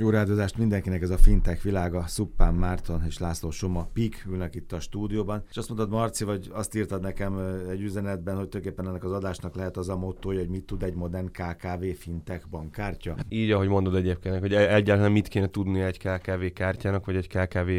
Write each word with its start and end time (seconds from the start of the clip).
Jó 0.00 0.10
rádozást 0.10 0.58
mindenkinek 0.58 1.02
ez 1.02 1.10
a 1.10 1.16
fintech 1.16 1.62
világa, 1.62 2.04
Szuppán 2.06 2.54
Márton 2.54 3.02
és 3.06 3.18
László 3.18 3.50
Soma 3.50 3.88
Pik 3.92 4.26
ülnek 4.30 4.54
itt 4.54 4.72
a 4.72 4.80
stúdióban. 4.80 5.42
És 5.50 5.56
azt 5.56 5.68
mondod, 5.68 5.90
Marci, 5.90 6.24
vagy 6.24 6.50
azt 6.52 6.74
írtad 6.74 7.02
nekem 7.02 7.38
egy 7.70 7.80
üzenetben, 7.80 8.36
hogy 8.36 8.48
tulajdonképpen 8.48 8.88
ennek 8.90 9.04
az 9.04 9.12
adásnak 9.12 9.54
lehet 9.54 9.76
az 9.76 9.88
a 9.88 9.96
motto, 9.96 10.34
hogy 10.34 10.48
mit 10.48 10.64
tud 10.64 10.82
egy 10.82 10.94
modern 10.94 11.26
KKV 11.26 11.84
fintech 11.98 12.48
bankkártya. 12.48 13.16
Így, 13.28 13.50
ahogy 13.50 13.68
mondod 13.68 13.94
egyébként, 13.94 14.38
hogy 14.38 14.54
e- 14.54 14.74
egyáltalán 14.74 15.12
mit 15.12 15.28
kéne 15.28 15.46
tudni 15.46 15.80
egy 15.80 15.98
KKV 15.98 16.44
kártyának, 16.54 17.04
vagy 17.04 17.16
egy 17.16 17.28
KKV 17.28 17.70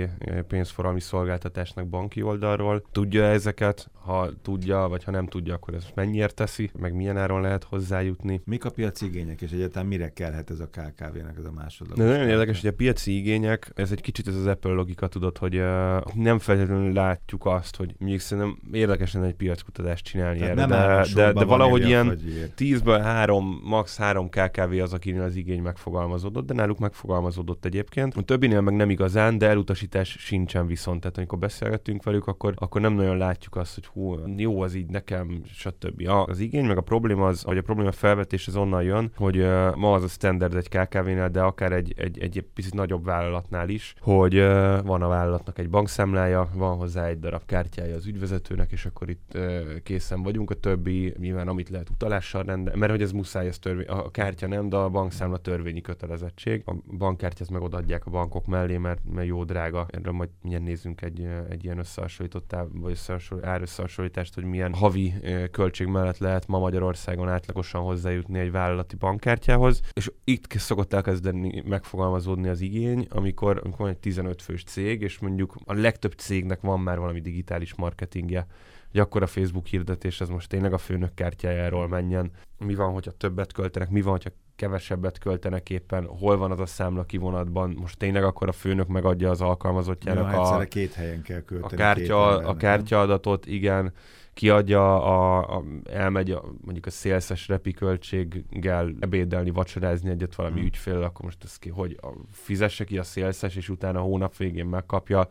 pénzforgalmi 0.47 0.99
szolgáltatásnak 0.99 1.87
banki 1.87 2.21
oldalról. 2.21 2.83
Tudja 2.91 3.23
ezeket, 3.23 3.91
ha 3.93 4.29
tudja, 4.41 4.87
vagy 4.89 5.03
ha 5.03 5.11
nem 5.11 5.27
tudja, 5.27 5.53
akkor 5.53 5.73
ez 5.73 5.85
mennyiért 5.95 6.35
teszi, 6.35 6.71
meg 6.79 6.95
milyen 6.95 7.17
áron 7.17 7.41
lehet 7.41 7.63
hozzájutni. 7.63 8.41
Mik 8.45 8.65
a 8.65 8.69
piaci 8.69 9.05
igények, 9.05 9.41
és 9.41 9.51
egyáltalán 9.51 9.87
mire 9.87 10.09
kellhet 10.09 10.49
ez 10.49 10.59
a 10.59 10.67
KKV-nek 10.67 11.37
ez 11.37 11.45
a 11.45 11.51
másodlagos? 11.51 12.10
Nagyon 12.11 12.29
érdekes, 12.29 12.61
hogy 12.61 12.69
a 12.69 12.73
piaci 12.73 13.17
igények, 13.17 13.71
ez 13.75 13.91
egy 13.91 14.01
kicsit 14.01 14.27
ez 14.27 14.35
az 14.35 14.45
Apple 14.45 14.71
logika, 14.71 15.07
tudod, 15.07 15.37
hogy 15.37 15.55
uh, 15.55 16.13
nem 16.13 16.39
feltétlenül 16.39 16.93
látjuk 16.93 17.45
azt, 17.45 17.75
hogy 17.75 17.95
mondjuk 17.99 18.21
szerintem 18.21 18.59
érdekes 18.71 19.13
lenne 19.13 19.25
egy 19.25 19.33
piackutatást 19.33 20.05
csinálni 20.05 20.39
Tehát 20.39 20.71
erre, 20.71 21.05
de, 21.13 21.13
de, 21.13 21.31
de 21.31 21.45
valahogy 21.45 21.85
ilyen 21.85 22.19
10-ből 22.57 22.99
3, 23.03 23.61
max. 23.63 23.97
3 23.97 24.29
KKV 24.29 24.81
az, 24.81 24.93
akinél 24.93 25.21
az 25.21 25.35
igény 25.35 25.61
megfogalmazódott, 25.61 26.45
de 26.45 26.53
náluk 26.53 26.79
megfogalmazódott 26.79 27.65
egyébként. 27.65 28.15
A 28.15 28.21
többinél 28.21 28.61
meg 28.61 28.75
nem 28.75 28.89
igazán, 28.89 29.37
de 29.37 29.47
elutasítás 29.47 30.15
sincsen 30.19 30.67
viszont. 30.67 31.01
Tehát 31.01 31.17
amikor 31.17 31.37
beszélgettünk 31.37 32.03
velük, 32.03 32.27
akkor, 32.27 32.53
akkor 32.55 32.81
nem 32.81 32.93
nagyon 32.93 33.17
látjuk 33.17 33.55
azt, 33.55 33.73
hogy 33.73 33.85
hú, 33.85 34.17
jó 34.37 34.61
az 34.61 34.73
így 34.73 34.89
nekem, 34.89 35.41
stb. 35.53 36.09
Az 36.27 36.39
igény, 36.39 36.65
meg 36.65 36.77
a 36.77 36.81
probléma 36.81 37.27
az, 37.27 37.41
hogy 37.41 37.57
a 37.57 37.61
probléma 37.61 37.91
felvetés 37.91 38.47
az 38.47 38.55
onnan 38.55 38.83
jön, 38.83 39.11
hogy 39.15 39.37
uh, 39.37 39.75
ma 39.75 39.93
az 39.93 40.03
a 40.03 40.07
standard 40.07 40.55
egy 40.55 40.69
KKV-nél, 40.69 41.29
de 41.29 41.41
akár 41.41 41.71
egy, 41.71 41.93
egy, 42.01 42.19
egy 42.19 42.45
picit 42.53 42.73
nagyobb 42.73 43.05
vállalatnál 43.05 43.69
is, 43.69 43.93
hogy 43.99 44.39
van 44.83 45.01
a 45.01 45.07
vállalatnak 45.07 45.59
egy 45.59 45.69
bankszámlája, 45.69 46.49
van 46.53 46.77
hozzá 46.77 47.05
egy 47.05 47.19
darab 47.19 47.45
kártyája 47.45 47.95
az 47.95 48.05
ügyvezetőnek, 48.05 48.71
és 48.71 48.85
akkor 48.85 49.09
itt 49.09 49.37
készen 49.83 50.23
vagyunk. 50.23 50.49
A 50.51 50.53
többi 50.53 51.13
nyilván, 51.17 51.47
amit 51.47 51.69
lehet 51.69 51.89
utalással 51.89 52.43
rendelni, 52.43 52.79
mert 52.79 52.91
hogy 52.91 53.01
ez 53.01 53.11
muszáj, 53.11 53.47
ez 53.47 53.59
törvény, 53.59 53.87
a 53.87 54.11
kártya 54.11 54.47
nem, 54.47 54.69
de 54.69 54.75
a 54.75 54.89
bankszámla 54.89 55.37
törvényi 55.37 55.81
kötelezettség. 55.81 56.63
A 56.65 56.75
bankkártyát 56.97 57.49
meg 57.49 57.61
odaadják 57.61 58.05
a 58.05 58.09
bankok 58.09 58.45
mellé, 58.45 58.77
mert, 58.77 59.01
mert 59.13 59.27
jó 59.27 59.43
drága. 59.43 59.85
Erről 59.89 60.13
majd 60.13 60.29
milyen 60.41 60.61
nézzünk 60.61 61.01
egy, 61.01 61.27
egy 61.49 61.63
ilyen 61.63 61.77
összehasonlított 61.77 62.55
vagy 62.73 62.99
árösszehasonlítást, 63.41 64.33
hogy 64.33 64.43
milyen 64.43 64.73
havi 64.73 65.13
költség 65.51 65.87
mellett 65.87 66.17
lehet 66.17 66.47
ma 66.47 66.59
Magyarországon 66.59 67.29
átlagosan 67.29 67.81
hozzájutni 67.81 68.39
egy 68.39 68.51
vállalati 68.51 68.95
bankkártyához. 68.95 69.81
És 69.93 70.11
itt 70.23 70.51
szokott 70.51 70.93
elkezdeni 70.93 71.63
megfogalmazódni 71.81 72.47
az 72.47 72.61
igény, 72.61 73.07
amikor, 73.09 73.59
amikor 73.63 73.79
van 73.79 73.89
egy 73.89 73.97
15 73.97 74.41
fős 74.41 74.63
cég, 74.63 75.01
és 75.01 75.19
mondjuk 75.19 75.55
a 75.65 75.73
legtöbb 75.73 76.13
cégnek 76.13 76.61
van 76.61 76.79
már 76.79 76.99
valami 76.99 77.21
digitális 77.21 77.75
marketingje, 77.75 78.45
hogy 78.91 78.99
akkor 78.99 79.21
a 79.21 79.27
Facebook 79.27 79.65
hirdetés 79.65 80.21
ez 80.21 80.29
most 80.29 80.49
tényleg 80.49 80.73
a 80.73 80.77
főnök 80.77 81.13
kártyájáról 81.13 81.87
menjen. 81.87 82.31
Mi 82.57 82.75
van, 82.75 82.93
hogyha 82.93 83.11
többet 83.11 83.51
költenek, 83.51 83.89
mi 83.89 84.01
van, 84.01 84.11
hogyha 84.11 84.29
kevesebbet 84.55 85.17
költenek 85.17 85.69
éppen, 85.69 86.05
hol 86.05 86.37
van 86.37 86.51
az 86.51 86.59
a 86.59 86.65
számla 86.65 87.03
kivonatban, 87.03 87.77
most 87.79 87.97
tényleg 87.97 88.23
akkor 88.23 88.47
a 88.47 88.51
főnök 88.51 88.87
megadja 88.87 89.29
az 89.29 89.41
alkalmazottjának 89.41 90.31
ja, 90.31 90.41
a, 90.41 90.63
két 90.63 90.93
helyen 90.93 91.21
kell 91.21 91.41
költeni. 91.41 91.73
A, 91.73 91.75
kártya, 91.75 92.37
a 92.37 92.55
kártyaadatot, 92.55 93.45
igen, 93.45 93.93
kiadja, 94.33 95.03
a, 95.03 95.39
a, 95.57 95.63
elmegy 95.89 96.31
a, 96.31 96.43
mondjuk 96.61 96.85
a 96.85 96.89
szélszes 96.89 97.47
repi 97.47 97.71
költséggel 97.71 98.93
ebédelni, 98.99 99.49
vacsorázni 99.49 100.09
egyet 100.09 100.35
valami 100.35 100.57
hmm. 100.57 100.65
ügyfél, 100.65 101.03
akkor 101.03 101.25
most 101.25 101.43
ez 101.43 101.57
ki, 101.57 101.69
hogy 101.69 101.97
a, 102.01 102.07
fizesse 102.31 102.83
ki 102.83 102.97
a 102.97 103.03
szélszes, 103.03 103.55
és 103.55 103.69
utána 103.69 103.99
a 103.99 104.03
hónap 104.03 104.37
végén 104.37 104.65
megkapja 104.65 105.27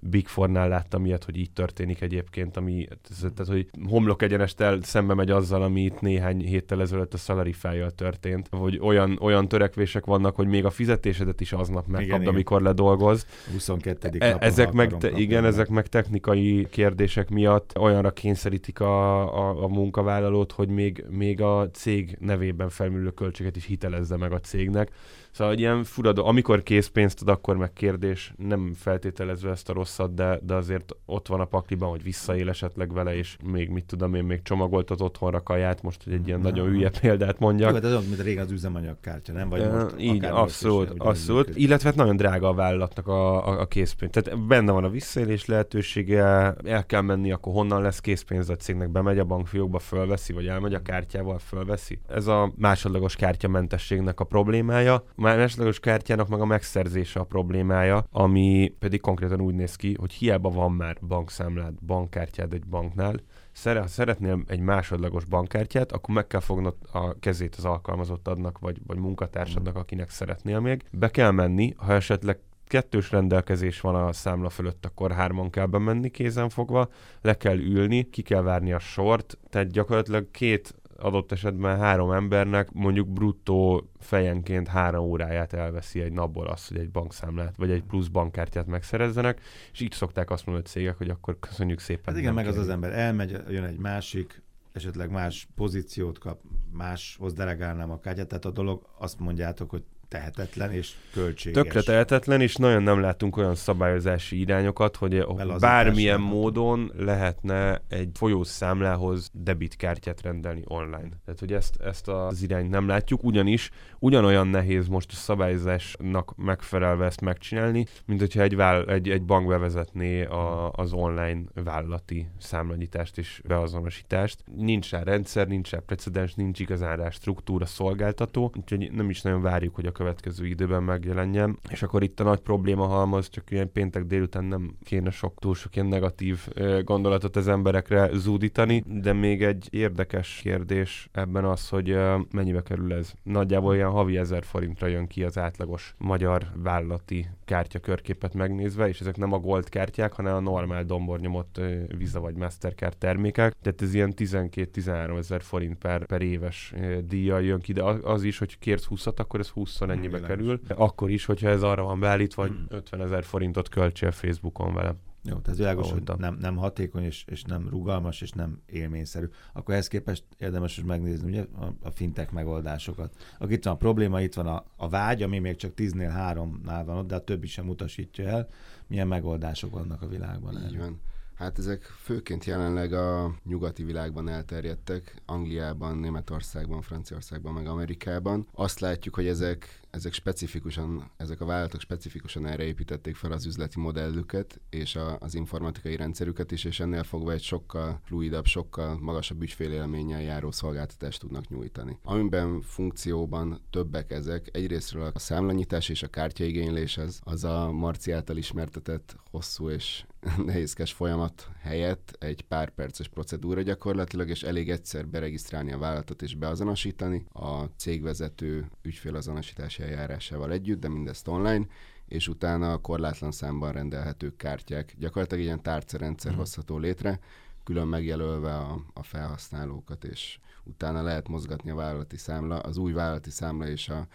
Big 0.00 0.26
Four-nál 0.26 0.68
láttam 0.68 1.04
ilyet, 1.04 1.24
hogy 1.24 1.36
így 1.36 1.50
történik 1.50 2.00
egyébként, 2.00 2.56
ami, 2.56 2.88
tehát, 3.36 3.52
hogy 3.52 3.66
homlok 3.88 4.22
egyenestel 4.22 4.78
szembe 4.82 5.14
megy 5.14 5.30
azzal, 5.30 5.62
ami 5.62 5.80
itt 5.80 6.00
néhány 6.00 6.40
héttel 6.40 6.80
ezelőtt 6.80 7.14
a 7.14 7.16
Salarify-jal 7.16 7.90
történt, 7.90 8.48
hogy 8.50 8.78
olyan, 8.82 9.18
olyan 9.20 9.48
törekvések 9.48 10.04
vannak, 10.04 10.36
hogy 10.36 10.46
még 10.46 10.64
a 10.64 10.70
fizetésedet 10.70 11.40
is 11.40 11.52
aznap 11.52 11.86
megkapd, 11.86 12.26
amikor 12.26 12.62
ledolgoz. 12.62 13.26
22. 13.52 14.10
E, 14.18 14.36
ezek 14.40 14.72
meg, 14.72 14.96
te, 14.96 15.10
igen, 15.10 15.42
meg. 15.42 15.50
ezek 15.50 15.68
meg 15.68 15.86
technikai 15.86 16.66
kérdések 16.70 17.28
miatt 17.28 17.78
olyanra 17.78 18.10
kényszerítik 18.10 18.80
a, 18.80 19.20
a, 19.48 19.64
a 19.64 19.68
munkavállalót, 19.68 20.52
hogy 20.52 20.68
még, 20.68 21.04
még 21.10 21.40
a 21.40 21.70
cég 21.70 22.16
nevében 22.20 22.68
felműlő 22.68 23.10
költséget 23.10 23.56
is 23.56 23.64
hitelezze 23.64 24.16
meg 24.16 24.32
a 24.32 24.40
cégnek 24.40 24.90
Szóval 25.36 25.52
egy 25.52 25.60
ilyen 25.60 25.84
furadó, 25.84 26.26
amikor 26.26 26.62
készpénzt 26.62 27.22
ad, 27.22 27.28
akkor 27.28 27.56
meg 27.56 27.72
kérdés, 27.72 28.32
nem 28.36 28.72
feltételezve 28.74 29.50
ezt 29.50 29.68
a 29.68 29.72
rosszat, 29.86 30.14
de, 30.14 30.40
de 30.42 30.54
azért 30.54 30.96
ott 31.04 31.28
van 31.28 31.40
a 31.40 31.44
pakliban, 31.44 31.88
hogy 31.88 32.02
visszaél 32.02 32.48
esetleg 32.48 32.92
vele, 32.92 33.16
és 33.16 33.36
még 33.44 33.70
mit 33.70 33.84
tudom 33.84 34.14
én, 34.14 34.24
még 34.24 34.42
csomagolt 34.42 34.90
az 34.90 35.00
otthonra 35.00 35.42
kaját, 35.42 35.82
most, 35.82 36.04
hogy 36.04 36.12
egy 36.12 36.26
ilyen 36.26 36.38
ja. 36.38 36.44
nagyon 36.44 36.66
hülye 36.66 36.90
példát 37.00 37.38
mondjak. 37.38 37.72
Jó, 37.72 37.78
de 37.78 37.88
ez 37.88 38.08
mint 38.08 38.20
régen 38.20 38.44
az 38.44 38.50
üzemanyagkártya, 38.50 39.32
nem? 39.32 39.48
Vagy 39.48 39.70
most 39.70 39.94
így, 39.98 40.24
abszolút, 40.24 40.92
is, 40.94 40.98
abszolút. 40.98 41.56
Illetve 41.56 41.88
hát 41.88 41.98
nagyon 41.98 42.16
drága 42.16 42.48
a 42.48 42.54
vállalatnak 42.54 43.06
a, 43.06 43.48
a, 43.48 43.60
a 43.60 43.66
készpénz. 43.66 44.12
Tehát 44.12 44.46
benne 44.46 44.72
van 44.72 44.84
a 44.84 44.88
visszaélés 44.88 45.46
lehetősége, 45.46 46.24
el 46.64 46.86
kell 46.86 47.00
menni, 47.00 47.32
akkor 47.32 47.52
honnan 47.52 47.82
lesz 47.82 48.00
készpénz 48.00 48.50
a 48.50 48.56
cégnek, 48.56 48.90
bemegy 48.90 49.18
a 49.18 49.24
bankfiókba, 49.24 49.78
fölveszi, 49.78 50.32
vagy 50.32 50.46
elmegy 50.46 50.74
a 50.74 50.82
kártyával, 50.82 51.38
fölveszi. 51.38 52.00
Ez 52.08 52.26
a 52.26 52.52
másodlagos 52.56 53.16
kártyamentességnek 53.16 54.20
a 54.20 54.24
problémája 54.24 55.04
másodlagos 55.14 55.80
kártyának 55.80 56.28
meg 56.28 56.40
a 56.40 56.44
megszerzése 56.44 57.20
a 57.20 57.24
problémája, 57.24 58.04
ami 58.10 58.74
pedig 58.78 59.00
konkrétan 59.00 59.40
úgy 59.40 59.54
néz 59.54 59.75
ki, 59.76 59.96
hogy 59.98 60.12
hiába 60.12 60.50
van 60.50 60.72
már 60.72 60.96
bankszámlád, 61.06 61.74
bankkártyád 61.82 62.52
egy 62.52 62.66
banknál, 62.66 63.20
ha 63.64 63.86
szeretnél 63.86 64.42
egy 64.46 64.60
másodlagos 64.60 65.24
bankkártyát, 65.24 65.92
akkor 65.92 66.14
meg 66.14 66.26
kell 66.26 66.40
fognod 66.40 66.74
a 66.92 67.18
kezét 67.18 67.54
az 67.54 67.64
alkalmazottadnak, 67.64 68.58
vagy, 68.58 68.80
vagy 68.86 68.98
munkatársadnak, 68.98 69.76
akinek 69.76 70.10
szeretnél 70.10 70.60
még. 70.60 70.84
Be 70.90 71.10
kell 71.10 71.30
menni, 71.30 71.74
ha 71.76 71.92
esetleg 71.92 72.38
kettős 72.66 73.10
rendelkezés 73.10 73.80
van 73.80 73.94
a 73.94 74.12
számla 74.12 74.48
fölött, 74.48 74.86
akkor 74.86 75.12
hárman 75.12 75.50
kell 75.50 75.66
bemenni 75.66 76.10
kézen 76.10 76.48
fogva, 76.48 76.88
le 77.20 77.34
kell 77.36 77.58
ülni, 77.58 78.10
ki 78.10 78.22
kell 78.22 78.42
várni 78.42 78.72
a 78.72 78.78
sort, 78.78 79.38
tehát 79.50 79.70
gyakorlatilag 79.70 80.30
két 80.30 80.74
adott 80.98 81.32
esetben 81.32 81.78
három 81.78 82.10
embernek 82.10 82.72
mondjuk 82.72 83.08
bruttó 83.08 83.90
fejenként 83.98 84.68
három 84.68 85.04
óráját 85.04 85.52
elveszi 85.52 86.00
egy 86.00 86.12
napból 86.12 86.46
az, 86.46 86.68
hogy 86.68 86.76
egy 86.76 86.90
bankszámlát 86.90 87.56
vagy 87.56 87.70
egy 87.70 87.82
plusz 87.82 88.08
bankkártyát 88.08 88.66
megszerezzenek, 88.66 89.40
és 89.72 89.80
így 89.80 89.92
szokták 89.92 90.30
azt 90.30 90.46
mondani 90.46 90.66
a 90.66 90.70
cégek, 90.70 90.96
hogy 90.96 91.10
akkor 91.10 91.38
köszönjük 91.38 91.80
szépen. 91.80 92.04
Hát 92.04 92.16
igen, 92.16 92.34
meg 92.34 92.46
az 92.46 92.58
az 92.58 92.68
ember 92.68 92.92
elmegy, 92.92 93.36
jön 93.48 93.64
egy 93.64 93.78
másik, 93.78 94.42
esetleg 94.72 95.10
más 95.10 95.48
pozíciót 95.54 96.18
kap, 96.18 96.40
máshoz 96.72 97.32
delegálnám 97.32 97.90
a 97.90 98.00
kártyát, 98.00 98.28
tehát 98.28 98.44
a 98.44 98.50
dolog 98.50 98.88
azt 98.98 99.18
mondjátok, 99.18 99.70
hogy 99.70 99.84
tehetetlen 100.08 100.72
és 100.72 100.92
költséges. 101.12 101.62
Tökre 101.62 101.82
tehetetlen, 101.82 102.40
és 102.40 102.54
nagyon 102.54 102.82
nem 102.82 103.00
látunk 103.00 103.36
olyan 103.36 103.54
szabályozási 103.54 104.40
irányokat, 104.40 104.96
hogy 104.96 105.26
bármilyen 105.60 106.20
módon 106.20 106.92
lehetne 106.96 107.82
egy 107.88 108.08
folyószámlához 108.14 109.30
debitkártyát 109.32 110.22
rendelni 110.22 110.62
online. 110.64 111.08
Tehát, 111.24 111.40
hogy 111.40 111.52
ezt, 111.52 111.80
ezt 111.80 112.08
az 112.08 112.42
irányt 112.42 112.70
nem 112.70 112.88
látjuk, 112.88 113.24
ugyanis 113.24 113.70
ugyanolyan 113.98 114.46
nehéz 114.46 114.88
most 114.88 115.10
a 115.12 115.14
szabályozásnak 115.14 116.36
megfelelve 116.36 117.04
ezt 117.04 117.20
megcsinálni, 117.20 117.86
mint 118.04 118.20
hogyha 118.20 118.42
egy, 118.42 118.56
váll- 118.56 118.88
egy, 118.88 119.08
egy 119.08 119.22
bank 119.22 119.48
bevezetné 119.48 120.24
a, 120.24 120.70
az 120.70 120.92
online 120.92 121.40
vállalati 121.54 122.28
számlanyítást 122.38 123.18
és 123.18 123.42
beazonosítást. 123.46 124.44
Nincs 124.56 124.90
rá 124.90 125.02
rendszer, 125.02 125.48
nincs 125.48 125.70
rá 125.70 125.78
precedens, 125.86 126.34
nincs 126.34 126.60
igazán 126.60 126.96
rá 126.96 127.10
struktúra 127.10 127.66
szolgáltató, 127.66 128.52
úgyhogy 128.56 128.92
nem 128.92 129.10
is 129.10 129.22
nagyon 129.22 129.42
várjuk, 129.42 129.74
hogy 129.74 129.86
a 129.86 129.92
következő 129.96 130.46
időben 130.46 130.82
megjelenjen. 130.82 131.58
És 131.70 131.82
akkor 131.82 132.02
itt 132.02 132.20
a 132.20 132.24
nagy 132.24 132.40
probléma 132.40 132.86
halmaz, 132.86 133.28
csak 133.28 133.50
ilyen 133.50 133.72
péntek 133.72 134.04
délután 134.04 134.44
nem 134.44 134.76
kéne 134.82 135.10
sok, 135.10 135.38
túl 135.38 135.54
sok 135.54 135.76
ilyen 135.76 135.88
negatív 135.88 136.48
gondolatot 136.84 137.36
az 137.36 137.48
emberekre 137.48 138.10
zúdítani, 138.12 138.84
de 138.86 139.12
még 139.12 139.42
egy 139.42 139.68
érdekes 139.70 140.40
kérdés 140.42 141.08
ebben 141.12 141.44
az, 141.44 141.68
hogy 141.68 141.98
mennyibe 142.30 142.62
kerül 142.62 142.92
ez. 142.92 143.12
Nagyjából 143.22 143.74
ilyen 143.74 143.90
havi 143.90 144.16
ezer 144.16 144.44
forintra 144.44 144.86
jön 144.86 145.06
ki 145.06 145.24
az 145.24 145.38
átlagos 145.38 145.94
magyar 145.98 146.46
vállalati 146.54 147.28
kártyakörképet 147.44 148.34
megnézve, 148.34 148.88
és 148.88 149.00
ezek 149.00 149.16
nem 149.16 149.32
a 149.32 149.38
gold 149.38 149.68
kártyák, 149.68 150.12
hanem 150.12 150.34
a 150.34 150.40
normál 150.40 150.84
dombornyomott 150.84 151.60
Visa 151.98 152.20
vagy 152.20 152.34
Mastercard 152.34 152.96
termékek. 152.96 153.54
Tehát 153.62 153.82
ez 153.82 153.94
ilyen 153.94 154.12
12-13 154.16 155.18
ezer 155.18 155.42
forint 155.42 155.78
per, 155.78 156.06
per 156.06 156.22
éves 156.22 156.74
díjjal 157.04 157.42
jön 157.42 157.60
ki, 157.60 157.72
de 157.72 157.82
az 157.82 158.22
is, 158.22 158.38
hogy 158.38 158.58
kérsz 158.58 158.84
20 158.84 159.06
akkor 159.06 159.40
ez 159.40 159.48
20 159.48 159.80
ennyibe 159.90 160.20
kerül. 160.20 160.60
Akkor 160.68 161.10
is, 161.10 161.24
hogyha 161.24 161.48
ez 161.48 161.62
arra 161.62 161.82
van 161.82 162.00
beállítva, 162.00 162.42
hogy 162.42 162.56
50 162.68 163.00
ezer 163.00 163.24
forintot 163.24 163.68
költsél 163.68 164.10
Facebookon 164.10 164.74
vele. 164.74 164.94
Jó, 165.28 165.36
tehát 165.36 165.58
világos, 165.58 165.90
hogy 165.90 166.02
nem, 166.18 166.36
nem 166.40 166.56
hatékony, 166.56 167.02
és, 167.02 167.24
és 167.26 167.42
nem 167.42 167.68
rugalmas, 167.68 168.20
és 168.20 168.30
nem 168.30 168.60
élményszerű. 168.66 169.26
Akkor 169.52 169.74
ehhez 169.74 169.88
képest 169.88 170.24
érdemes 170.38 170.76
is 170.76 170.84
megnézni 170.84 171.28
ugye, 171.28 171.44
a, 171.58 171.64
a 171.82 171.90
fintek 171.90 172.30
megoldásokat. 172.30 173.14
Akkor 173.38 173.52
itt 173.52 173.64
van 173.64 173.74
a 173.74 173.76
probléma, 173.76 174.20
itt 174.20 174.34
van 174.34 174.46
a, 174.46 174.64
a 174.76 174.88
vágy, 174.88 175.22
ami 175.22 175.38
még 175.38 175.56
csak 175.56 175.72
10-nél 175.76 176.12
3-nál 176.16 176.82
van 176.84 176.96
ott, 176.96 177.06
de 177.06 177.14
a 177.14 177.24
többi 177.24 177.46
sem 177.46 177.68
utasítja 177.68 178.28
el. 178.28 178.48
Milyen 178.86 179.08
megoldások 179.08 179.70
vannak 179.70 180.02
a 180.02 180.08
világban? 180.08 180.64
Így 180.68 180.78
van. 180.78 181.00
Hát 181.36 181.58
ezek 181.58 181.82
főként 181.82 182.44
jelenleg 182.44 182.92
a 182.92 183.34
nyugati 183.44 183.84
világban 183.84 184.28
elterjedtek, 184.28 185.22
Angliában, 185.26 185.98
Németországban, 185.98 186.82
Franciaországban, 186.82 187.52
meg 187.52 187.66
Amerikában. 187.66 188.46
Azt 188.52 188.80
látjuk, 188.80 189.14
hogy 189.14 189.26
ezek, 189.26 189.80
ezek 189.96 190.12
specifikusan, 190.12 191.10
ezek 191.16 191.40
a 191.40 191.44
vállalatok 191.44 191.80
specifikusan 191.80 192.46
erre 192.46 192.64
építették 192.64 193.16
fel 193.16 193.32
az 193.32 193.46
üzleti 193.46 193.80
modellüket 193.80 194.60
és 194.70 194.96
a, 194.96 195.18
az 195.20 195.34
informatikai 195.34 195.96
rendszerüket 195.96 196.52
is, 196.52 196.64
és 196.64 196.80
ennél 196.80 197.02
fogva 197.02 197.32
egy 197.32 197.42
sokkal 197.42 198.00
fluidabb, 198.04 198.44
sokkal 198.44 198.98
magasabb 199.00 199.42
ügyfélélménnyel 199.42 200.22
járó 200.22 200.50
szolgáltatást 200.50 201.20
tudnak 201.20 201.48
nyújtani. 201.48 201.98
Amiben 202.02 202.60
funkcióban 202.60 203.60
többek 203.70 204.10
ezek, 204.10 204.48
egyrésztről 204.52 205.10
a 205.14 205.18
számlanyítás 205.18 205.88
és 205.88 206.02
a 206.02 206.08
kártyaigénylés, 206.08 206.98
az, 206.98 207.20
az 207.24 207.44
a 207.44 207.72
Marci 207.72 208.12
által 208.12 208.36
ismertetett 208.36 209.16
hosszú 209.30 209.70
és 209.70 210.04
nehézkes 210.44 210.92
folyamat 210.92 211.48
helyett 211.60 212.16
egy 212.18 212.42
pár 212.42 212.70
perces 212.70 213.08
procedúra 213.08 213.62
gyakorlatilag, 213.62 214.28
és 214.28 214.42
elég 214.42 214.70
egyszer 214.70 215.08
beregisztrálni 215.08 215.72
a 215.72 215.78
vállalatot 215.78 216.22
és 216.22 216.34
beazonosítani 216.34 217.26
a 217.32 217.64
cégvezető 217.64 218.70
ügyfélazonosítási 218.82 219.82
eljárásával 219.86 220.52
együtt, 220.52 220.80
de 220.80 220.88
mindezt 220.88 221.28
online, 221.28 221.66
és 222.06 222.28
utána 222.28 222.72
a 222.72 222.78
korlátlan 222.78 223.32
számban 223.32 223.72
rendelhető 223.72 224.36
kártyák. 224.36 224.94
Gyakorlatilag 224.98 225.44
ilyen 225.44 225.62
tárcarendszer 225.62 226.32
mm. 226.32 226.36
hozható 226.36 226.78
létre, 226.78 227.20
külön 227.64 227.86
megjelölve 227.86 228.56
a, 228.56 228.84
a 228.94 229.02
felhasználókat, 229.02 230.04
és 230.04 230.38
utána 230.64 231.02
lehet 231.02 231.28
mozgatni 231.28 231.70
a 231.70 231.74
vállalati 231.74 232.16
számla, 232.16 232.58
az 232.58 232.76
új 232.76 232.92
vállalati 232.92 233.30
számla 233.30 233.68
és 233.68 233.88
a 233.88 234.06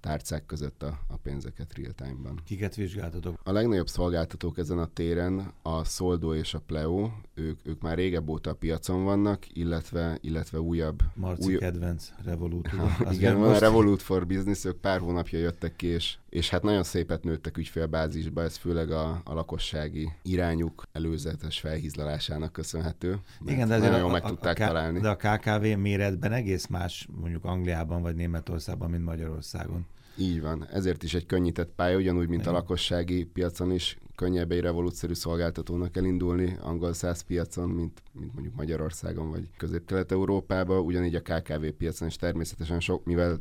tárcák 0.00 0.46
között 0.46 0.82
a, 0.82 0.98
a 1.08 1.16
pénzeket 1.16 1.74
real-time-ban. 1.76 2.40
Kiket 2.44 2.74
vizsgáltatok? 2.74 3.40
A 3.42 3.52
legnagyobb 3.52 3.88
szolgáltatók 3.88 4.58
ezen 4.58 4.78
a 4.78 4.86
téren 4.92 5.52
a 5.62 5.84
Soldo 5.84 6.34
és 6.34 6.54
a 6.54 6.60
Pleo, 6.66 7.10
ők, 7.34 7.60
ők 7.62 7.80
már 7.80 7.96
régebb 7.96 8.28
óta 8.28 8.50
a 8.50 8.54
piacon 8.54 9.04
vannak, 9.04 9.56
illetve, 9.56 10.18
illetve 10.20 10.60
újabb... 10.60 11.02
Marci 11.14 11.46
új... 11.46 11.56
kedvenc, 11.56 12.10
Revolut. 12.24 12.66
Ha, 12.68 13.12
igen, 13.12 13.38
van 13.38 13.54
a 13.54 13.58
Revolut 13.58 14.02
for 14.02 14.26
Business, 14.26 14.64
ők 14.64 14.76
pár 14.76 15.00
hónapja 15.00 15.38
jöttek 15.38 15.76
ki, 15.76 15.86
és, 15.86 16.18
és 16.30 16.50
hát 16.50 16.62
nagyon 16.62 16.82
szépet 16.82 17.24
nőttek 17.24 17.56
ügyfélbázisba, 17.56 18.42
ez 18.42 18.56
főleg 18.56 18.90
a, 18.90 19.20
a 19.24 19.34
lakossági 19.34 20.08
irányuk 20.22 20.82
előzetes 20.92 21.60
felhízlalásának 21.60 22.52
köszönhető. 22.52 23.18
Igen, 23.46 23.68
de 23.68 23.78
nagyon 23.78 23.98
jól 23.98 24.10
meg 24.10 24.24
a, 24.24 24.28
tudták 24.28 24.58
a, 24.58 24.66
találni. 24.66 25.00
De 25.00 25.08
a 25.08 25.16
KKV 25.16 25.64
méretben 25.78 26.32
egész 26.32 26.66
más 26.66 27.08
mondjuk 27.20 27.44
Angliában 27.44 28.02
vagy 28.02 28.14
Németországban, 28.14 28.90
mint 28.90 29.04
Magyarországon. 29.04 29.86
Így 30.16 30.40
van, 30.40 30.66
ezért 30.72 31.02
is 31.02 31.14
egy 31.14 31.26
könnyített 31.26 31.72
pálya, 31.76 31.96
ugyanúgy, 31.96 32.28
mint 32.28 32.40
Igen. 32.40 32.54
a 32.54 32.56
lakossági 32.56 33.24
piacon 33.24 33.72
is 33.72 33.98
könnyebb 34.14 34.50
egy 34.50 34.60
revolúciós 34.60 35.18
szolgáltatónak 35.18 35.96
elindulni 35.96 36.56
angol 36.60 36.92
száz 36.92 37.20
piacon, 37.20 37.68
mint, 37.68 38.02
mint 38.12 38.32
mondjuk 38.32 38.54
Magyarországon 38.54 39.30
vagy 39.30 39.48
Közép-Kelet-Európában, 39.56 40.78
ugyanígy 40.78 41.14
a 41.14 41.20
KKV 41.20 41.66
piacon 41.78 42.08
is 42.08 42.16
természetesen 42.16 42.80
sok, 42.80 43.04
mivel 43.04 43.38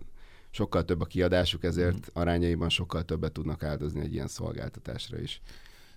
sokkal 0.49 0.85
több 0.85 1.01
a 1.01 1.05
kiadásuk, 1.05 1.63
ezért 1.63 1.95
mm. 1.95 2.13
arányaiban 2.13 2.69
sokkal 2.69 3.03
többet 3.03 3.31
tudnak 3.31 3.63
áldozni 3.63 4.01
egy 4.01 4.13
ilyen 4.13 4.27
szolgáltatásra 4.27 5.19
is. 5.19 5.41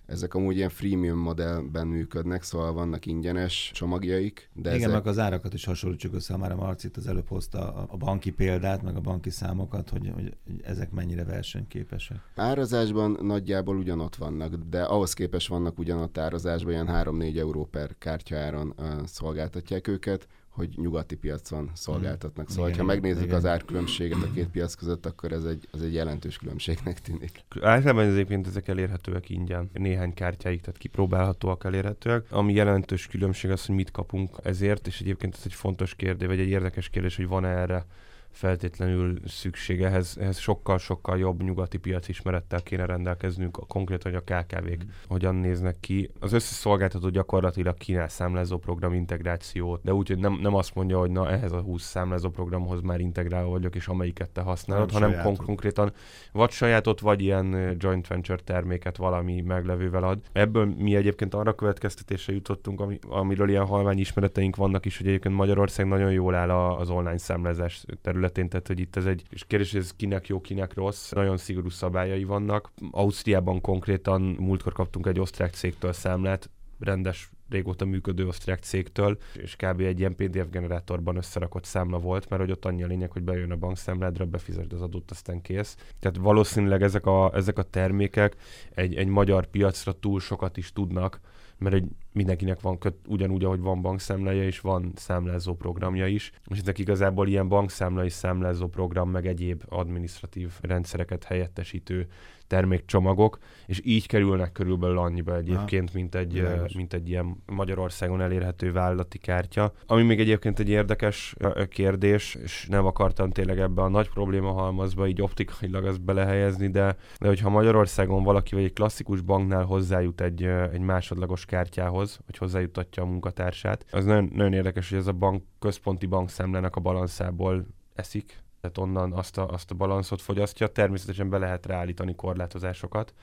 Ezek 0.05 0.33
amúgy 0.33 0.55
ilyen 0.55 0.69
freemium 0.69 1.19
modellben 1.19 1.87
működnek, 1.87 2.43
szóval 2.43 2.73
vannak 2.73 3.05
ingyenes 3.05 3.71
csomagjaik. 3.73 4.49
De 4.53 4.75
Igen, 4.75 4.89
ezek... 4.89 5.03
meg 5.03 5.07
az 5.07 5.19
árakat 5.19 5.53
is 5.53 5.65
hasonlítsuk 5.65 6.13
össze, 6.13 6.37
már 6.37 6.51
a 6.51 6.55
Marcit 6.55 6.97
az 6.97 7.07
előbb 7.07 7.27
hozta 7.27 7.73
a 7.89 7.97
banki 7.97 8.31
példát, 8.31 8.81
meg 8.81 8.95
a 8.95 8.99
banki 8.99 9.29
számokat, 9.29 9.89
hogy, 9.89 10.11
hogy 10.13 10.33
ezek 10.63 10.91
mennyire 10.91 11.23
versenyképesek. 11.23 12.17
Árazásban 12.35 13.17
nagyjából 13.21 13.77
ugyanott 13.77 14.15
vannak, 14.15 14.55
de 14.55 14.83
ahhoz 14.83 15.13
képest 15.13 15.47
vannak 15.47 15.79
ugyanott 15.79 16.17
árazásban, 16.17 16.71
ilyen 16.71 16.89
3-4 16.89 17.37
euró 17.37 17.65
per 17.65 17.95
kártyaáron 17.97 18.73
szolgáltatják 19.05 19.87
őket 19.87 20.27
hogy 20.53 20.69
nyugati 20.75 21.15
piacon 21.15 21.71
szolgáltatnak. 21.73 22.49
Szóval, 22.49 22.67
igen, 22.67 22.79
ha 22.79 22.85
megnézzük 22.85 23.23
igen. 23.23 23.35
az 23.35 23.45
árkülönbséget 23.45 24.23
a 24.23 24.31
két 24.33 24.47
piac 24.47 24.73
között, 24.73 25.05
akkor 25.05 25.31
ez 25.31 25.43
egy, 25.43 25.67
az 25.71 25.81
egy 25.81 25.93
jelentős 25.93 26.37
különbségnek 26.37 27.01
tűnik. 27.01 27.43
Általában 27.61 28.05
egyébként 28.05 28.47
ezek 28.47 28.67
elérhetőek 28.67 29.29
ingyen. 29.29 29.69
Néhány 29.73 30.13
kártyáig, 30.13 30.61
tehát 30.61 30.79
kipróbálhatóak 30.79 31.63
elérhetőek. 31.63 32.31
Ami 32.31 32.53
jelentős 32.53 33.07
különbség 33.07 33.51
az, 33.51 33.65
hogy 33.65 33.75
mit 33.75 33.91
kapunk 33.91 34.37
ezért, 34.43 34.87
és 34.87 34.99
egyébként 34.99 35.35
ez 35.35 35.41
egy 35.45 35.53
fontos 35.53 35.95
kérdés, 35.95 36.27
vagy 36.27 36.39
egy 36.39 36.49
érdekes 36.49 36.89
kérdés, 36.89 37.15
hogy 37.15 37.27
van-e 37.27 37.47
erre 37.47 37.85
feltétlenül 38.33 39.19
szükség. 39.25 39.81
Ehhez, 39.81 40.17
ehhez 40.19 40.37
sokkal-sokkal 40.37 41.17
jobb 41.17 41.43
nyugati 41.43 41.77
piac 41.77 42.07
ismerettel 42.07 42.61
kéne 42.61 42.85
rendelkeznünk, 42.85 43.59
konkrétan, 43.67 44.11
hogy 44.11 44.23
a 44.25 44.33
KKV-k 44.33 44.83
mm. 44.83 44.89
hogyan 45.07 45.35
néznek 45.35 45.75
ki. 45.79 46.09
Az 46.19 46.33
összes 46.33 46.55
szolgáltató 46.57 47.09
gyakorlatilag 47.09 47.77
kínál 47.77 48.07
számlázó 48.07 48.57
program 48.57 48.93
integrációt, 48.93 49.81
de 49.83 49.93
úgy, 49.93 50.07
hogy 50.07 50.17
nem, 50.17 50.33
nem 50.41 50.55
azt 50.55 50.75
mondja, 50.75 50.99
hogy 50.99 51.11
na 51.11 51.29
ehhez 51.29 51.51
a 51.51 51.61
20 51.61 51.83
számlázó 51.83 52.29
programhoz 52.29 52.81
már 52.81 52.99
integrálva 52.99 53.49
vagyok, 53.49 53.75
és 53.75 53.87
amelyiket 53.87 54.29
te 54.29 54.41
használod, 54.41 54.91
nem 54.91 55.01
hanem 55.01 55.23
kon- 55.23 55.45
konkrétan 55.45 55.91
vagy 56.31 56.51
sajátot, 56.51 56.99
vagy 56.99 57.21
ilyen 57.21 57.75
joint 57.79 58.07
venture 58.07 58.39
terméket 58.43 58.97
valami 58.97 59.41
meglevővel 59.41 60.03
ad. 60.03 60.19
Ebből 60.31 60.65
mi 60.77 60.95
egyébként 60.95 61.33
arra 61.33 61.55
következtetésre 61.55 62.33
jutottunk, 62.33 62.81
ami, 62.81 62.99
amiről 63.09 63.49
ilyen 63.49 63.65
halvány 63.65 63.99
ismereteink 63.99 64.55
vannak 64.55 64.85
is, 64.85 64.97
hogy 64.97 65.07
egyébként 65.07 65.35
Magyarország 65.35 65.87
nagyon 65.87 66.11
jól 66.11 66.35
áll 66.35 66.49
az 66.49 66.89
online 66.89 67.17
számlázás 67.17 67.85
terület 68.01 68.22
területén, 68.23 68.49
tehát 68.49 68.67
hogy 68.67 68.79
itt 68.79 68.95
ez 68.95 69.05
egy 69.05 69.23
és 69.29 69.43
kérdés, 69.47 69.71
hogy 69.71 69.81
ez 69.81 69.93
kinek 69.95 70.27
jó, 70.27 70.41
kinek 70.41 70.73
rossz, 70.73 71.11
nagyon 71.11 71.37
szigorú 71.37 71.69
szabályai 71.69 72.23
vannak. 72.23 72.71
Ausztriában 72.91 73.61
konkrétan 73.61 74.21
múltkor 74.21 74.73
kaptunk 74.73 75.07
egy 75.07 75.19
osztrák 75.19 75.53
cégtől 75.53 75.93
számlát, 75.93 76.49
rendes 76.79 77.31
régóta 77.49 77.85
működő 77.85 78.27
osztrák 78.27 78.59
cégtől, 78.59 79.17
és 79.33 79.55
kb. 79.55 79.79
egy 79.79 79.99
ilyen 79.99 80.15
PDF 80.15 80.49
generátorban 80.49 81.15
összerakott 81.15 81.63
számla 81.63 81.99
volt, 81.99 82.29
mert 82.29 82.41
hogy 82.41 82.51
ott 82.51 82.65
annyi 82.65 82.83
a 82.83 82.87
lényeg, 82.87 83.11
hogy 83.11 83.23
bejön 83.23 83.51
a 83.51 83.55
bankszámládra, 83.55 84.25
befizesd 84.25 84.73
az 84.73 84.81
adót, 84.81 85.11
aztán 85.11 85.41
kész. 85.41 85.77
Tehát 85.99 86.17
valószínűleg 86.17 86.81
ezek 86.81 87.05
a, 87.05 87.31
ezek 87.33 87.57
a 87.57 87.63
termékek 87.63 88.35
egy, 88.73 88.95
egy 88.95 89.07
magyar 89.07 89.45
piacra 89.45 89.91
túl 89.91 90.19
sokat 90.19 90.57
is 90.57 90.71
tudnak, 90.71 91.19
mert 91.57 91.75
egy 91.75 91.87
mindenkinek 92.13 92.61
van 92.61 92.77
köt, 92.77 92.95
ugyanúgy, 93.07 93.43
ahogy 93.43 93.59
van 93.59 93.81
bankszámlája, 93.81 94.43
és 94.43 94.59
van 94.59 94.91
számlázó 94.95 95.53
programja 95.53 96.07
is, 96.07 96.31
és 96.47 96.59
ezek 96.59 96.77
igazából 96.77 97.27
ilyen 97.27 97.47
bankszámla 97.47 98.05
és 98.05 98.13
számlázó 98.13 98.67
program, 98.67 99.09
meg 99.09 99.27
egyéb 99.27 99.63
administratív 99.69 100.51
rendszereket 100.61 101.23
helyettesítő 101.23 102.07
termékcsomagok, 102.47 103.37
és 103.65 103.81
így 103.83 104.07
kerülnek 104.07 104.51
körülbelül 104.51 104.97
annyiba 104.97 105.35
egyébként, 105.35 105.91
ha, 105.91 105.97
mint 105.97 106.15
egy, 106.15 106.47
mint 106.75 106.93
egy 106.93 107.09
ilyen 107.09 107.43
Magyarországon 107.45 108.21
elérhető 108.21 108.71
vállalati 108.71 109.17
kártya. 109.17 109.73
Ami 109.85 110.03
még 110.03 110.19
egyébként 110.19 110.59
egy 110.59 110.69
érdekes 110.69 111.35
kérdés, 111.69 112.37
és 112.43 112.67
nem 112.69 112.85
akartam 112.85 113.31
tényleg 113.31 113.59
ebbe 113.59 113.81
a 113.81 113.87
nagy 113.87 114.09
probléma 114.09 114.51
halmazba 114.51 115.07
így 115.07 115.21
optikailag 115.21 115.85
azt 115.85 116.01
belehelyezni, 116.01 116.69
de, 116.69 116.95
de 117.19 117.27
hogyha 117.27 117.49
Magyarországon 117.49 118.23
valaki 118.23 118.55
vagy 118.55 118.63
egy 118.63 118.73
klasszikus 118.73 119.21
banknál 119.21 119.63
hozzájut 119.63 120.21
egy, 120.21 120.43
egy 120.43 120.81
másodlagos 120.81 121.45
kártyához, 121.45 122.02
vagy 122.25 122.37
hozzájutatja 122.37 123.03
a 123.03 123.05
munkatársát, 123.05 123.85
az 123.91 124.05
nagyon, 124.05 124.29
nagyon 124.33 124.53
érdekes, 124.53 124.89
hogy 124.89 124.97
ez 124.97 125.07
a 125.07 125.13
bank 125.13 125.43
központi 125.59 126.05
bankszámlának 126.05 126.75
a 126.75 126.81
balanszából 126.81 127.65
eszik, 127.95 128.43
tehát 128.61 128.77
onnan 128.77 129.13
azt 129.13 129.37
a, 129.37 129.49
azt 129.49 129.71
a 129.71 129.75
balanszot 129.75 130.21
fogyasztja. 130.21 130.67
Természetesen 130.67 131.29
be 131.29 131.37
lehet 131.37 131.65
ráállítani 131.65 132.15
korlátozásokat, 132.15 133.13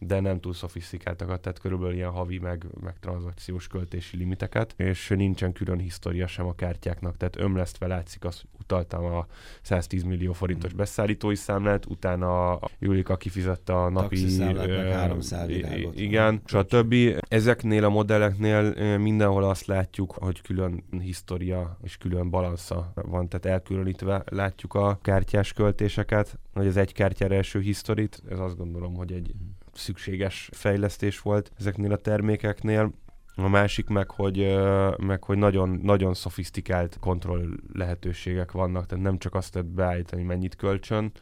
de 0.00 0.20
nem 0.20 0.40
túl 0.40 0.52
szofisztikáltakat, 0.52 1.40
tehát 1.40 1.58
körülbelül 1.58 1.94
ilyen 1.94 2.10
havi 2.10 2.38
meg, 2.38 2.66
meg 2.80 2.98
tranzakciós 2.98 3.66
költési 3.66 4.16
limiteket, 4.16 4.74
és 4.76 5.08
nincsen 5.08 5.52
külön 5.52 5.78
história 5.78 6.26
sem 6.26 6.46
a 6.46 6.54
kártyáknak, 6.54 7.16
tehát 7.16 7.36
ömlesztve 7.36 7.86
látszik, 7.86 8.24
azt 8.24 8.44
utaltam 8.60 9.04
a 9.04 9.26
110 9.62 10.02
millió 10.02 10.32
forintos 10.32 10.72
beszállítói 10.72 11.34
számlát, 11.34 11.86
utána 11.86 12.52
a 12.52 12.68
Julika 12.78 13.16
kifizette 13.16 13.72
a 13.72 13.88
napi... 13.88 14.38
Ö, 14.40 15.88
igen, 15.94 16.42
többi 16.68 17.16
Ezeknél 17.28 17.84
a 17.84 17.88
modelleknél 17.88 18.98
mindenhol 18.98 19.44
azt 19.44 19.66
látjuk, 19.66 20.12
hogy 20.12 20.42
külön 20.42 20.84
história 21.00 21.78
és 21.82 21.96
külön 21.96 22.30
balansza 22.30 22.92
van, 22.94 23.28
tehát 23.28 23.46
elkülönítve 23.46 24.22
látjuk 24.26 24.74
a 24.74 24.98
kártyás 25.02 25.52
költéseket, 25.52 26.38
vagy 26.52 26.66
az 26.66 26.76
egy 26.76 26.92
kártyára 26.92 27.34
első 27.34 27.60
historit, 27.60 28.22
ez 28.30 28.38
azt 28.38 28.56
gondolom, 28.56 28.94
hogy 28.94 29.12
egy 29.12 29.34
szükséges 29.72 30.48
fejlesztés 30.52 31.20
volt 31.20 31.52
ezeknél 31.58 31.92
a 31.92 31.96
termékeknél. 31.96 32.92
A 33.34 33.48
másik 33.48 33.88
meg, 33.88 34.10
hogy, 34.10 34.56
meg, 34.96 35.24
hogy 35.24 35.38
nagyon, 35.38 35.68
nagyon 35.82 36.14
szofisztikált 36.14 36.96
kontroll 37.00 37.48
lehetőségek 37.72 38.52
vannak, 38.52 38.86
tehát 38.86 39.04
nem 39.04 39.18
csak 39.18 39.34
azt 39.34 39.54
lehet 39.54 39.70
beállítani, 39.70 40.22
mennyit 40.22 40.56
kölcsön, 40.56 41.12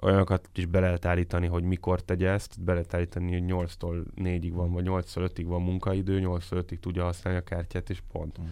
olyanokat 0.00 0.48
is 0.54 0.66
be 0.66 0.80
lehet 0.80 1.04
állítani, 1.04 1.46
hogy 1.46 1.62
mikor 1.62 2.02
tegye 2.02 2.30
ezt, 2.30 2.62
be 2.62 2.72
lehet 2.72 2.94
állítani, 2.94 3.32
hogy 3.32 3.44
8-tól 3.46 4.04
4-ig 4.16 4.50
van, 4.52 4.72
vagy 4.72 4.84
8-tól 4.88 5.30
5-ig 5.34 5.44
van 5.46 5.62
munkaidő, 5.62 6.20
8-tól 6.24 6.64
5-ig 6.68 6.78
tudja 6.80 7.04
használni 7.04 7.38
a 7.38 7.44
kártyát, 7.44 7.90
és 7.90 8.02
pont. 8.12 8.40
Mm. 8.40 8.44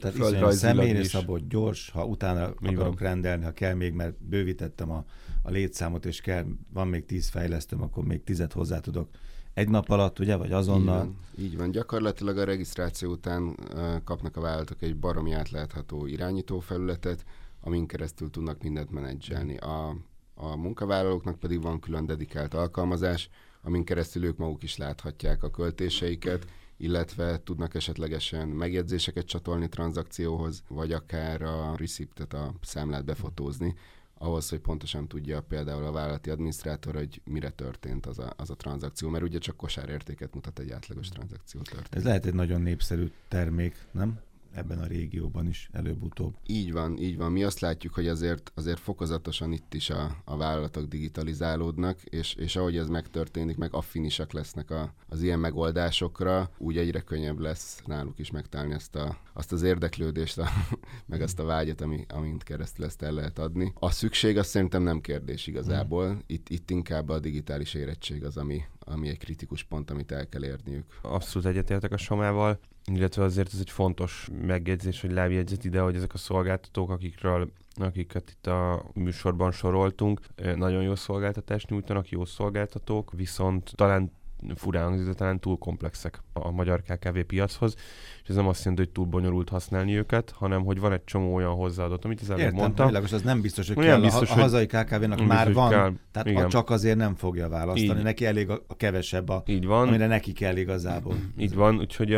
Tehát 0.00 0.16
iszonyat 0.16 0.52
személyre 0.52 1.04
szabott, 1.04 1.48
gyors, 1.48 1.90
ha 1.90 2.04
utána 2.04 2.52
Mi 2.60 2.74
akarok 2.74 2.98
van? 2.98 3.08
rendelni, 3.08 3.44
ha 3.44 3.52
kell 3.52 3.74
még, 3.74 3.92
mert 3.92 4.24
bővítettem 4.24 4.90
a, 4.90 5.04
a 5.42 5.50
létszámot, 5.50 6.06
és 6.06 6.20
kell, 6.20 6.44
van 6.72 6.88
még 6.88 7.06
tíz 7.06 7.28
fejlesztőm, 7.28 7.82
akkor 7.82 8.04
még 8.04 8.24
tizet 8.24 8.52
hozzá 8.52 8.80
tudok 8.80 9.08
egy 9.54 9.68
nap 9.68 9.90
alatt, 9.90 10.18
ugye, 10.18 10.36
vagy 10.36 10.52
azonnal? 10.52 11.04
Így 11.04 11.06
van, 11.06 11.44
így 11.44 11.56
van. 11.56 11.70
Gyakorlatilag 11.70 12.38
a 12.38 12.44
regisztráció 12.44 13.10
után 13.10 13.42
uh, 13.42 13.56
kapnak 14.04 14.36
a 14.36 14.40
vállalatok 14.40 14.82
egy 14.82 14.96
baromi 14.96 15.32
átlátható 15.32 16.06
irányítófelületet, 16.06 17.24
amin 17.60 17.86
keresztül 17.86 18.30
tudnak 18.30 18.62
mindent 18.62 18.90
menedzselni. 18.90 19.56
A, 19.56 19.96
a 20.34 20.56
munkavállalóknak 20.56 21.38
pedig 21.38 21.62
van 21.62 21.80
külön 21.80 22.06
dedikált 22.06 22.54
alkalmazás, 22.54 23.28
amin 23.62 23.84
keresztül 23.84 24.24
ők 24.24 24.36
maguk 24.36 24.62
is 24.62 24.76
láthatják 24.76 25.42
a 25.42 25.50
költéseiket, 25.50 26.46
illetve 26.76 27.42
tudnak 27.42 27.74
esetlegesen 27.74 28.48
megjegyzéseket 28.48 29.26
csatolni 29.26 29.68
tranzakcióhoz, 29.68 30.62
vagy 30.68 30.92
akár 30.92 31.42
a 31.42 31.76
receptet, 31.76 32.32
a 32.32 32.54
számlát 32.60 33.04
befotózni, 33.04 33.74
ahhoz, 34.14 34.48
hogy 34.48 34.58
pontosan 34.60 35.08
tudja 35.08 35.40
például 35.40 35.84
a 35.84 35.92
vállalati 35.92 36.30
adminisztrátor, 36.30 36.94
hogy 36.94 37.20
mire 37.24 37.50
történt 37.50 38.06
az 38.06 38.18
a, 38.18 38.32
az 38.36 38.50
a 38.50 38.54
tranzakció, 38.54 39.08
mert 39.08 39.24
ugye 39.24 39.38
csak 39.38 39.56
kosárértéket 39.56 40.34
mutat 40.34 40.58
egy 40.58 40.70
átlagos 40.70 41.08
tranzakció 41.08 41.60
történet. 41.60 41.94
Ez 41.94 42.04
lehet 42.04 42.26
egy 42.26 42.34
nagyon 42.34 42.60
népszerű 42.60 43.10
termék, 43.28 43.76
nem? 43.90 44.20
Ebben 44.54 44.78
a 44.78 44.86
régióban 44.86 45.46
is 45.48 45.68
előbb-utóbb. 45.72 46.34
Így 46.46 46.72
van, 46.72 46.98
így 46.98 47.16
van. 47.16 47.32
Mi 47.32 47.44
azt 47.44 47.60
látjuk, 47.60 47.94
hogy 47.94 48.08
azért, 48.08 48.52
azért 48.54 48.78
fokozatosan 48.78 49.52
itt 49.52 49.74
is 49.74 49.90
a, 49.90 50.16
a 50.24 50.36
vállalatok 50.36 50.88
digitalizálódnak, 50.88 52.02
és, 52.02 52.34
és 52.34 52.56
ahogy 52.56 52.76
ez 52.76 52.88
megtörténik, 52.88 53.56
meg 53.56 53.74
affinisak 53.74 54.32
lesznek 54.32 54.70
a, 54.70 54.94
az 55.08 55.22
ilyen 55.22 55.38
megoldásokra, 55.38 56.50
úgy 56.58 56.76
egyre 56.76 57.00
könnyebb 57.00 57.38
lesz 57.38 57.82
náluk 57.86 58.18
is 58.18 58.30
megtalálni 58.30 58.74
ezt 58.74 58.96
a, 58.96 59.16
azt 59.32 59.52
az 59.52 59.62
érdeklődést, 59.62 60.38
a, 60.38 60.48
meg 61.06 61.22
azt 61.22 61.38
a 61.38 61.44
vágyat, 61.44 61.80
ami, 61.80 62.04
amint 62.08 62.42
keresztül 62.42 62.84
ezt 62.84 63.02
el 63.02 63.12
lehet 63.12 63.38
adni. 63.38 63.72
A 63.74 63.90
szükség 63.90 64.38
azt 64.38 64.48
szerintem 64.48 64.82
nem 64.82 65.00
kérdés 65.00 65.46
igazából. 65.46 66.22
Itt, 66.26 66.48
itt 66.48 66.70
inkább 66.70 67.08
a 67.08 67.18
digitális 67.18 67.74
érettség 67.74 68.24
az, 68.24 68.36
ami, 68.36 68.62
ami 68.84 69.08
egy 69.08 69.18
kritikus 69.18 69.62
pont, 69.62 69.90
amit 69.90 70.12
el 70.12 70.28
kell 70.28 70.44
érniük. 70.44 70.84
Abszolút 71.02 71.48
egyetértek 71.48 71.92
a 71.92 71.96
Somával, 71.96 72.58
illetve 72.84 73.22
azért 73.22 73.52
ez 73.52 73.60
egy 73.60 73.70
fontos 73.70 74.28
megjegyzés, 74.46 75.00
hogy 75.00 75.12
lábjegyzet 75.12 75.64
ide, 75.64 75.80
hogy 75.80 75.96
ezek 75.96 76.14
a 76.14 76.18
szolgáltatók, 76.18 76.90
akikről 76.90 77.50
akiket 77.74 78.30
itt 78.30 78.46
a 78.46 78.84
műsorban 78.94 79.52
soroltunk, 79.52 80.20
nagyon 80.56 80.82
jó 80.82 80.94
szolgáltatást 80.94 81.70
nyújtanak, 81.70 82.08
jó 82.08 82.24
szolgáltatók, 82.24 83.12
viszont 83.12 83.72
talán 83.74 84.12
furán 84.54 84.84
hangzik, 84.84 85.14
talán 85.14 85.38
túl 85.38 85.58
komplexek 85.58 86.22
a 86.32 86.50
magyar 86.50 86.82
KKV 86.82 87.18
piachoz, 87.18 87.74
és 88.22 88.28
ez 88.28 88.34
nem 88.34 88.48
azt 88.48 88.58
jelenti, 88.58 88.82
hogy 88.82 88.92
túl 88.92 89.04
bonyolult 89.04 89.48
használni 89.48 89.96
őket, 89.96 90.30
hanem 90.30 90.64
hogy 90.64 90.80
van 90.80 90.92
egy 90.92 91.04
csomó 91.04 91.34
olyan 91.34 91.54
hozzáadott, 91.54 92.04
amit 92.04 92.20
az 92.20 92.30
előbb 92.30 92.52
mondtam. 92.52 92.86
Világos, 92.86 93.12
az 93.12 93.22
nem 93.22 93.40
biztos, 93.40 93.68
hogy 93.68 93.76
kell. 93.76 94.00
Biztos, 94.00 94.30
a, 94.30 94.34
a 94.34 94.40
hazai 94.40 94.66
KKV-nak 94.66 95.26
már 95.26 95.52
van, 95.52 95.70
kell. 95.70 95.92
tehát 96.12 96.28
Igen. 96.28 96.48
csak 96.48 96.70
azért 96.70 96.96
nem 96.96 97.14
fogja 97.14 97.48
választani. 97.48 97.98
Így. 97.98 98.04
Neki 98.04 98.26
elég 98.26 98.50
a, 98.50 98.62
a 98.66 98.76
kevesebb, 98.76 99.28
a, 99.28 99.42
Így 99.46 99.66
van. 99.66 99.88
amire 99.88 100.06
neki 100.06 100.32
kell 100.32 100.56
igazából. 100.56 101.14
Így 101.36 101.54
van, 101.54 101.78
úgyhogy 101.78 102.12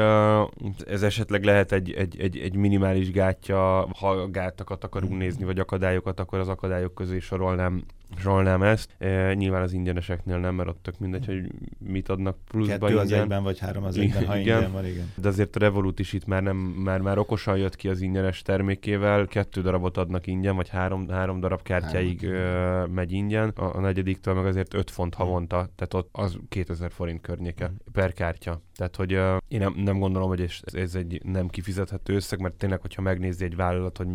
ez 0.86 1.02
esetleg 1.02 1.44
lehet 1.44 1.72
egy, 1.72 1.92
egy, 1.92 2.20
egy, 2.20 2.38
egy 2.38 2.56
minimális 2.56 3.10
gátja, 3.10 3.88
ha 3.98 4.30
gátakat 4.30 4.84
akarunk 4.84 5.12
hmm. 5.12 5.20
nézni, 5.20 5.44
vagy 5.44 5.58
akadályokat, 5.58 6.20
akkor 6.20 6.38
az 6.38 6.48
akadályok 6.48 6.94
közé 6.94 7.18
sorolnám 7.18 7.84
sorolnám 8.18 8.62
ezt. 8.62 8.94
E, 8.98 9.34
nyilván 9.34 9.62
az 9.62 9.72
ingyeneseknél 9.72 10.38
nem, 10.38 10.54
mert 10.54 10.68
ott 10.68 10.82
tök 10.82 10.98
mindegy, 10.98 11.26
hogy 11.26 11.50
mit 11.78 12.08
adnak 12.08 12.36
pluszba 12.48 12.72
Kettő 12.72 12.86
ingyen. 12.86 13.04
az 13.04 13.12
egyben, 13.12 13.42
vagy 13.42 13.58
három 13.58 13.84
az 13.84 13.98
egyben, 13.98 14.26
ha 14.26 14.36
ingyen 14.36 14.72
van, 14.72 14.86
igen. 14.86 15.12
De 15.14 15.28
azért 15.28 15.56
a 15.56 15.58
Revolut 15.58 15.98
is 15.98 16.12
itt 16.12 16.26
már, 16.26 16.42
nem, 16.42 16.56
már, 16.56 17.00
már 17.00 17.18
okosan 17.18 17.56
jött 17.56 17.76
ki 17.76 17.88
az 17.88 18.00
ingyenes 18.00 18.42
termékével, 18.42 19.26
kettő 19.26 19.60
darabot 19.60 19.96
adnak 19.96 20.26
ingyen, 20.26 20.56
vagy 20.56 20.68
három, 20.68 21.08
három 21.08 21.40
darab 21.40 21.62
kártyáig 21.62 22.22
ö, 22.22 22.84
megy 22.86 23.12
ingyen, 23.12 23.48
a, 23.48 23.76
a 23.76 23.80
negyediktől 23.80 24.34
meg 24.34 24.46
azért 24.46 24.74
5 24.74 24.90
font 24.90 25.14
havonta, 25.14 25.68
tehát 25.74 25.94
ott 25.94 26.08
az 26.12 26.38
2000 26.48 26.90
forint 26.90 27.20
környéke 27.20 27.68
mm. 27.68 27.74
per 27.92 28.12
kártya. 28.12 28.62
Tehát, 28.76 28.96
hogy 28.96 29.14
uh, 29.14 29.36
én 29.48 29.58
nem, 29.58 29.74
nem 29.76 29.98
gondolom, 29.98 30.28
hogy 30.28 30.40
ez, 30.40 30.58
ez 30.62 30.94
egy 30.94 31.20
nem 31.24 31.48
kifizethető 31.48 32.14
összeg, 32.14 32.40
mert 32.40 32.54
tényleg, 32.54 32.80
hogyha 32.80 33.02
megnézi 33.02 33.44
egy 33.44 33.56
vállalat, 33.56 33.96
hogy 33.96 34.08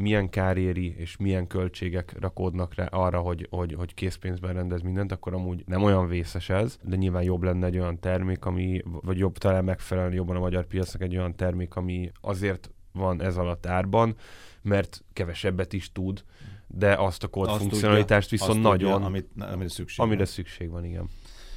milyen 0.00 0.28
kár 0.28 0.56
éri, 0.56 0.94
és 0.96 1.16
milyen 1.16 1.46
költségek 1.46 2.14
rakódnak 2.20 2.74
rá 2.74 2.84
arra, 2.84 3.20
hogy, 3.20 3.46
hogy, 3.50 3.74
hogy 3.74 3.94
készpénzben 3.94 4.54
rendez 4.54 4.82
mindent, 4.82 5.12
akkor 5.12 5.34
amúgy 5.34 5.62
nem 5.66 5.82
olyan 5.82 6.08
vészes 6.08 6.48
ez, 6.48 6.78
de 6.82 6.96
nyilván 6.96 7.22
jobb 7.22 7.42
lenne 7.42 7.66
egy 7.66 7.78
olyan 7.78 8.00
termék, 8.00 8.44
ami, 8.44 8.82
vagy 8.84 9.18
jobb 9.18 9.38
talán 9.38 9.64
megfelelni 9.64 10.14
jobban 10.14 10.36
a 10.36 10.40
magyar 10.40 10.66
piacnak 10.66 11.02
egy 11.02 11.16
olyan 11.16 11.36
termék, 11.36 11.74
ami 11.74 12.10
azért 12.20 12.70
van 12.92 13.22
ez 13.22 13.36
alatt 13.36 13.66
árban, 13.66 14.16
mert 14.62 15.04
kevesebbet 15.12 15.72
is 15.72 15.92
tud, 15.92 16.24
de 16.66 16.94
azt 16.94 17.24
a 17.24 17.28
kód 17.28 17.50
funkcionalitást 17.50 18.30
viszont 18.30 18.50
azt 18.50 18.60
nagyon, 18.60 18.92
tudja, 18.92 19.06
amit, 19.06 19.28
amire 19.38 19.68
szükség 19.68 20.04
amire 20.04 20.16
van. 20.16 20.26
szükség 20.26 20.70
van, 20.70 20.84
igen. 20.84 21.08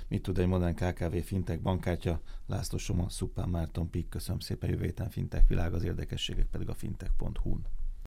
Mit 0.08 0.22
tud 0.22 0.38
egy 0.38 0.48
modern 0.48 0.76
KKV 0.76 1.16
fintech 1.18 1.60
bankkártya? 1.60 2.22
László 2.48 2.78
Soma, 2.78 3.10
Szupán 3.10 3.50
Márton, 3.50 3.90
Pik, 3.90 4.10
köszönöm 4.10 4.40
szépen, 4.40 4.70
jövő 4.70 4.84
héten 4.84 5.10
fintech 5.10 5.48
világ, 5.48 5.74
az 5.74 5.84
érdekességek 5.84 6.46
pedig 6.46 6.70
a 6.70 6.74
fintech.hu-n. 6.74 7.66